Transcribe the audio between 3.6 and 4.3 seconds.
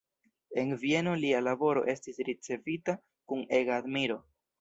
admiro.